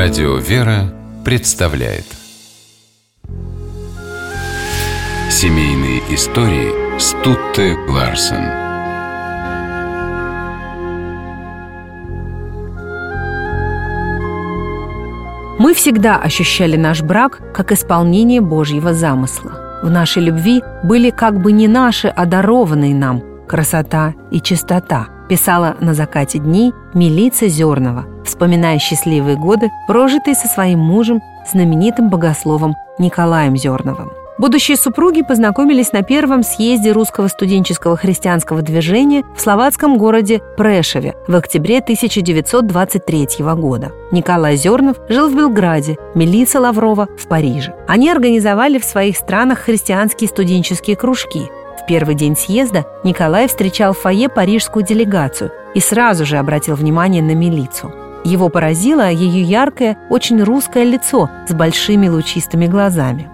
Радио 0.00 0.36
«Вера» 0.36 0.94
представляет 1.24 2.04
Семейные 5.28 5.98
истории 6.14 7.00
Стутте 7.00 7.76
Ларсен 7.88 8.44
Мы 15.58 15.74
всегда 15.74 16.18
ощущали 16.18 16.76
наш 16.76 17.02
брак 17.02 17.40
как 17.52 17.72
исполнение 17.72 18.40
Божьего 18.40 18.94
замысла. 18.94 19.80
В 19.82 19.90
нашей 19.90 20.22
любви 20.22 20.62
были 20.84 21.10
как 21.10 21.42
бы 21.42 21.50
не 21.50 21.66
наши, 21.66 22.06
а 22.06 22.24
дарованные 22.24 22.94
нам 22.94 23.24
красота 23.48 24.14
и 24.30 24.40
чистота, 24.40 25.08
писала 25.28 25.76
на 25.80 25.94
закате 25.94 26.38
дней 26.38 26.72
Милица 26.94 27.48
Зернова, 27.48 28.06
вспоминая 28.24 28.78
счастливые 28.78 29.36
годы, 29.36 29.70
прожитые 29.88 30.34
со 30.34 30.46
своим 30.46 30.78
мужем, 30.78 31.20
знаменитым 31.50 32.10
богословом 32.10 32.76
Николаем 32.98 33.56
Зерновым. 33.56 34.12
Будущие 34.38 34.76
супруги 34.76 35.22
познакомились 35.22 35.90
на 35.90 36.02
первом 36.02 36.44
съезде 36.44 36.92
русского 36.92 37.26
студенческого 37.26 37.96
христианского 37.96 38.62
движения 38.62 39.24
в 39.36 39.40
словацком 39.40 39.98
городе 39.98 40.40
Прешеве 40.56 41.14
в 41.26 41.34
октябре 41.34 41.78
1923 41.78 43.28
года. 43.56 43.90
Николай 44.12 44.54
Зернов 44.54 44.98
жил 45.08 45.28
в 45.28 45.34
Белграде, 45.34 45.96
Милица 46.14 46.60
Лаврова 46.60 47.08
в 47.18 47.26
Париже. 47.26 47.74
Они 47.88 48.08
организовали 48.08 48.78
в 48.78 48.84
своих 48.84 49.16
странах 49.16 49.58
христианские 49.58 50.28
студенческие 50.28 50.94
кружки. 50.94 51.50
В 51.80 51.86
первый 51.86 52.14
день 52.14 52.36
съезда 52.36 52.84
Николай 53.04 53.46
встречал 53.46 53.92
в 53.92 53.98
фойе 53.98 54.28
парижскую 54.28 54.84
делегацию 54.84 55.52
и 55.74 55.80
сразу 55.80 56.26
же 56.26 56.36
обратил 56.36 56.74
внимание 56.74 57.22
на 57.22 57.34
милицу. 57.34 57.92
Его 58.24 58.48
поразило 58.48 59.08
ее 59.08 59.42
яркое, 59.42 59.96
очень 60.10 60.42
русское 60.42 60.84
лицо 60.84 61.30
с 61.48 61.54
большими 61.54 62.08
лучистыми 62.08 62.66
глазами. 62.66 63.30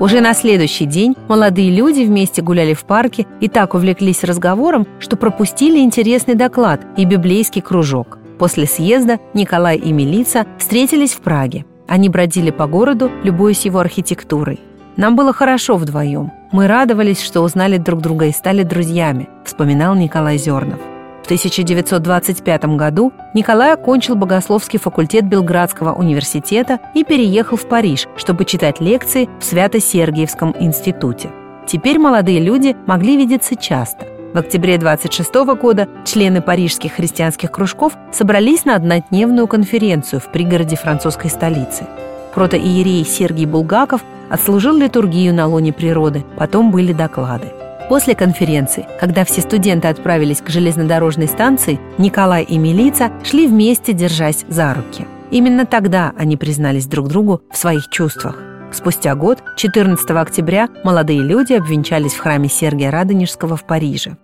Уже 0.00 0.20
на 0.20 0.34
следующий 0.34 0.84
день 0.86 1.16
молодые 1.28 1.70
люди 1.70 2.02
вместе 2.02 2.42
гуляли 2.42 2.74
в 2.74 2.84
парке 2.84 3.26
и 3.40 3.48
так 3.48 3.74
увлеклись 3.74 4.24
разговором, 4.24 4.86
что 4.98 5.16
пропустили 5.16 5.78
интересный 5.78 6.34
доклад 6.34 6.80
и 6.96 7.04
библейский 7.04 7.62
кружок. 7.62 8.18
После 8.38 8.66
съезда 8.66 9.18
Николай 9.32 9.78
и 9.78 9.92
Милица 9.92 10.46
встретились 10.58 11.12
в 11.12 11.20
Праге. 11.20 11.64
Они 11.86 12.08
бродили 12.08 12.50
по 12.50 12.66
городу, 12.66 13.10
любуясь 13.22 13.64
его 13.64 13.78
архитектурой. 13.78 14.60
«Нам 14.96 15.16
было 15.16 15.32
хорошо 15.32 15.76
вдвоем. 15.76 16.32
Мы 16.52 16.66
радовались, 16.68 17.20
что 17.20 17.40
узнали 17.40 17.78
друг 17.78 18.00
друга 18.00 18.26
и 18.26 18.32
стали 18.32 18.62
друзьями», 18.62 19.28
вспоминал 19.44 19.94
Николай 19.94 20.38
Зернов. 20.38 20.78
В 21.22 21.26
1925 21.26 22.64
году 22.76 23.12
Николай 23.32 23.72
окончил 23.72 24.14
богословский 24.14 24.78
факультет 24.78 25.24
Белградского 25.24 25.94
университета 25.94 26.80
и 26.94 27.02
переехал 27.02 27.56
в 27.56 27.66
Париж, 27.66 28.06
чтобы 28.16 28.44
читать 28.44 28.80
лекции 28.80 29.28
в 29.40 29.44
Свято-Сергиевском 29.44 30.54
институте. 30.60 31.30
Теперь 31.66 31.98
молодые 31.98 32.40
люди 32.40 32.76
могли 32.86 33.16
видеться 33.16 33.56
часто. 33.56 34.06
В 34.34 34.38
октябре 34.38 34.78
26 34.78 35.32
года 35.54 35.86
члены 36.04 36.42
парижских 36.42 36.94
христианских 36.94 37.52
кружков 37.52 37.92
собрались 38.12 38.64
на 38.64 38.74
однодневную 38.74 39.46
конференцию 39.46 40.18
в 40.18 40.32
пригороде 40.32 40.74
французской 40.74 41.30
столицы. 41.30 41.86
Протоиерей 42.34 43.04
Сергий 43.04 43.46
Булгаков 43.46 44.00
отслужил 44.28 44.76
литургию 44.76 45.32
на 45.32 45.46
лоне 45.46 45.72
природы, 45.72 46.24
потом 46.36 46.72
были 46.72 46.92
доклады. 46.92 47.52
После 47.88 48.16
конференции, 48.16 48.88
когда 48.98 49.24
все 49.24 49.40
студенты 49.40 49.86
отправились 49.86 50.40
к 50.40 50.48
железнодорожной 50.48 51.28
станции, 51.28 51.78
Николай 51.96 52.42
и 52.42 52.58
Милица 52.58 53.12
шли 53.22 53.46
вместе, 53.46 53.92
держась 53.92 54.44
за 54.48 54.74
руки. 54.74 55.06
Именно 55.30 55.64
тогда 55.64 56.12
они 56.18 56.36
признались 56.36 56.86
друг 56.86 57.06
другу 57.06 57.40
в 57.52 57.56
своих 57.56 57.88
чувствах. 57.88 58.36
Спустя 58.72 59.14
год, 59.14 59.38
14 59.56 60.10
октября, 60.10 60.68
молодые 60.82 61.20
люди 61.22 61.52
обвенчались 61.52 62.14
в 62.14 62.18
храме 62.18 62.48
Сергия 62.48 62.90
Радонежского 62.90 63.56
в 63.56 63.62
Париже. 63.62 64.16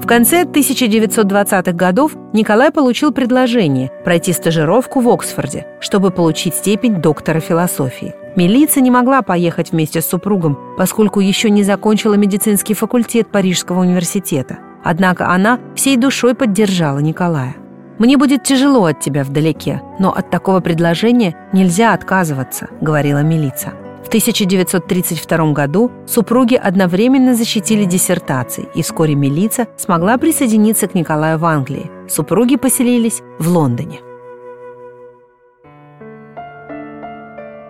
В 0.00 0.06
конце 0.06 0.44
1920-х 0.44 1.72
годов 1.72 2.12
Николай 2.32 2.70
получил 2.70 3.12
предложение 3.12 3.90
пройти 4.04 4.32
стажировку 4.32 5.00
в 5.00 5.08
Оксфорде, 5.08 5.66
чтобы 5.80 6.10
получить 6.10 6.54
степень 6.54 7.02
доктора 7.02 7.40
философии. 7.40 8.14
Милиция 8.36 8.80
не 8.80 8.90
могла 8.90 9.22
поехать 9.22 9.72
вместе 9.72 10.00
с 10.00 10.06
супругом, 10.06 10.56
поскольку 10.78 11.20
еще 11.20 11.50
не 11.50 11.62
закончила 11.62 12.14
медицинский 12.14 12.74
факультет 12.74 13.28
Парижского 13.28 13.80
университета. 13.80 14.58
Однако 14.84 15.28
она 15.28 15.58
всей 15.74 15.96
душой 15.96 16.34
поддержала 16.34 17.00
Николая. 17.00 17.56
«Мне 17.98 18.16
будет 18.16 18.44
тяжело 18.44 18.84
от 18.84 19.00
тебя 19.00 19.24
вдалеке, 19.24 19.82
но 19.98 20.12
от 20.12 20.30
такого 20.30 20.60
предложения 20.60 21.34
нельзя 21.52 21.92
отказываться»,— 21.92 22.68
говорила 22.80 23.22
милиция. 23.22 23.74
В 24.08 24.10
1932 24.10 25.52
году 25.52 25.90
супруги 26.06 26.54
одновременно 26.54 27.34
защитили 27.34 27.84
диссертации, 27.84 28.66
и 28.74 28.80
вскоре 28.80 29.14
милиция 29.14 29.68
смогла 29.76 30.16
присоединиться 30.16 30.88
к 30.88 30.94
Николаю 30.94 31.36
в 31.36 31.44
Англии. 31.44 31.90
Супруги 32.08 32.56
поселились 32.56 33.20
в 33.38 33.48
Лондоне. 33.50 34.00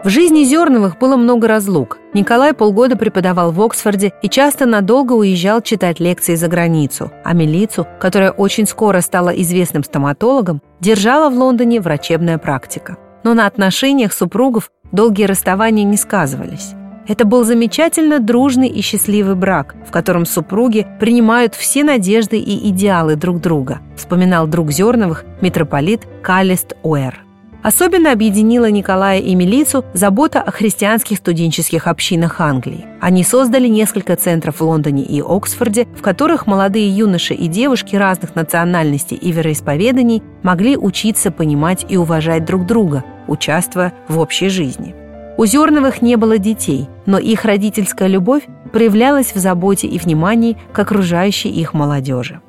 В 0.05 0.09
жизни 0.09 0.45
Зерновых 0.45 1.01
было 1.01 1.17
много 1.17 1.49
разлук. 1.49 1.99
Николай 2.15 2.55
полгода 2.55 2.95
преподавал 2.95 3.51
в 3.51 3.61
Оксфорде 3.61 4.13
и 4.23 4.29
часто 4.29 4.65
надолго 4.65 5.15
уезжал 5.15 5.61
читать 5.61 5.99
лекции 5.99 6.37
за 6.37 6.47
границу, 6.47 7.11
а 7.25 7.33
Милицу, 7.33 7.85
которая 7.99 8.31
очень 8.31 8.69
скоро 8.69 9.01
стала 9.01 9.31
известным 9.31 9.83
стоматологом, 9.83 10.63
держала 10.79 11.31
в 11.31 11.35
Лондоне 11.37 11.81
врачебная 11.81 12.39
практика. 12.39 12.97
Но 13.23 13.35
на 13.35 13.47
отношениях 13.47 14.13
супругов 14.13 14.71
долгие 14.93 15.25
расставания 15.25 15.85
не 15.85 15.97
сказывались. 15.97 16.75
Это 17.07 17.25
был 17.25 17.43
замечательно 17.45 18.21
дружный 18.21 18.69
и 18.69 18.83
счастливый 18.83 19.35
брак, 19.35 19.75
в 19.87 19.91
котором 19.91 20.27
супруги 20.27 20.87
принимают 21.01 21.55
все 21.55 21.83
надежды 21.83 22.39
и 22.39 22.69
идеалы 22.69 23.17
друг 23.17 23.41
друга, 23.41 23.81
вспоминал 23.97 24.47
друг 24.47 24.71
Зерновых 24.71 25.25
митрополит 25.41 26.07
Калест 26.23 26.75
Уэр. 26.83 27.28
Особенно 27.63 28.13
объединила 28.13 28.71
Николая 28.71 29.19
и 29.19 29.35
Милицу 29.35 29.85
забота 29.93 30.41
о 30.41 30.51
христианских 30.53 31.19
студенческих 31.19 31.89
общинах 31.89 32.41
Англии. 32.41 32.87
Они 33.01 33.25
создали 33.25 33.67
несколько 33.67 34.15
центров 34.17 34.61
в 34.61 34.65
Лондоне 34.65 35.03
и 35.03 35.21
Оксфорде, 35.21 35.87
в 35.97 36.01
которых 36.01 36.47
молодые 36.47 36.89
юноши 36.89 37.35
и 37.35 37.49
девушки 37.49 37.97
разных 37.97 38.37
национальностей 38.37 39.17
и 39.17 39.33
вероисповеданий 39.33 40.23
могли 40.43 40.77
учиться 40.77 41.33
понимать 41.33 41.85
и 41.89 41.97
уважать 41.97 42.45
друг 42.45 42.65
друга, 42.65 43.05
участвуя 43.27 43.93
в 44.07 44.19
общей 44.21 44.49
жизни. 44.49 44.95
У 45.37 45.47
Зерновых 45.47 46.03
не 46.03 46.17
было 46.17 46.39
детей, 46.39 46.89
но 47.07 47.19
их 47.19 47.45
родительская 47.45 48.09
любовь 48.09 48.43
проявлялась 48.73 49.35
в 49.35 49.39
заботе 49.39 49.87
и 49.87 49.99
внимании 49.99 50.57
к 50.73 50.79
окружающей 50.79 51.49
их 51.49 51.75
молодежи. 51.75 52.41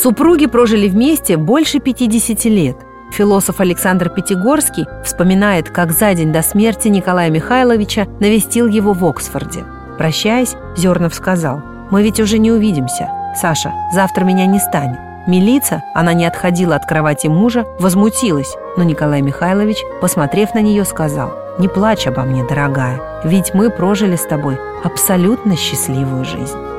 Супруги 0.00 0.46
прожили 0.46 0.88
вместе 0.88 1.36
больше 1.36 1.80
50 1.80 2.44
лет. 2.44 2.76
Философ 3.10 3.58
Александр 3.58 4.10
Пятигорский 4.10 4.86
вспоминает, 5.04 5.70
как 5.70 5.90
за 5.90 6.14
день 6.14 6.32
до 6.32 6.40
смерти 6.42 6.86
Николая 6.86 7.30
Михайловича 7.30 8.06
навестил 8.20 8.68
его 8.68 8.92
в 8.92 9.04
Оксфорде. 9.04 9.64
Прощаясь, 9.98 10.54
Зернов 10.76 11.14
сказал, 11.14 11.62
«Мы 11.90 12.04
ведь 12.04 12.20
уже 12.20 12.38
не 12.38 12.52
увидимся. 12.52 13.10
Саша, 13.34 13.72
завтра 13.92 14.24
меня 14.24 14.46
не 14.46 14.60
станет». 14.60 15.00
Милица, 15.26 15.82
она 15.94 16.12
не 16.12 16.26
отходила 16.26 16.76
от 16.76 16.86
кровати 16.86 17.26
мужа, 17.26 17.66
возмутилась, 17.80 18.54
но 18.76 18.84
Николай 18.84 19.20
Михайлович, 19.20 19.78
посмотрев 20.00 20.54
на 20.54 20.60
нее, 20.60 20.84
сказал, 20.84 21.32
«Не 21.58 21.66
плачь 21.66 22.06
обо 22.06 22.22
мне, 22.22 22.44
дорогая, 22.44 23.00
ведь 23.24 23.52
мы 23.52 23.68
прожили 23.68 24.14
с 24.14 24.22
тобой 24.22 24.58
абсолютно 24.84 25.56
счастливую 25.56 26.24
жизнь». 26.24 26.77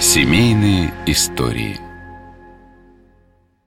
Семейные 0.00 0.92
истории– 1.06 1.80